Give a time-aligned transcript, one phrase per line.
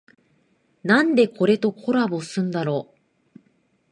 [0.81, 2.95] なんでこれとコラボすんだろ